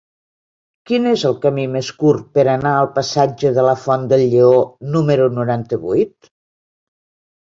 [0.91, 4.59] Quin és el camí més curt per anar al passatge de la Font del Lleó
[4.97, 6.33] número noranta-vuit?